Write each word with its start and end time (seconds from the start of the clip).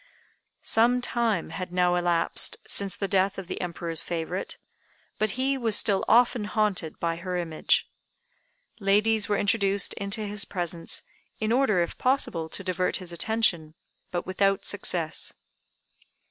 Some 0.63 0.99
time 0.99 1.51
had 1.51 1.71
now 1.71 1.93
elapsed 1.93 2.57
since 2.65 2.95
the 2.95 3.07
death 3.07 3.37
of 3.37 3.45
the 3.45 3.61
Emperor's 3.61 4.01
favorite, 4.01 4.57
but 5.19 5.31
he 5.37 5.59
was 5.59 5.75
still 5.75 6.03
often 6.07 6.45
haunted 6.45 6.99
by 6.99 7.17
her 7.17 7.37
image. 7.37 7.87
Ladies 8.79 9.29
were 9.29 9.37
introduced 9.37 9.93
into 9.93 10.21
his 10.25 10.43
presence, 10.43 11.03
in 11.39 11.51
order, 11.51 11.83
if 11.83 11.99
possible, 11.99 12.49
to 12.49 12.63
divert 12.63 12.95
his 12.95 13.13
attention, 13.13 13.75
but 14.09 14.25
without 14.25 14.65
success. 14.65 15.33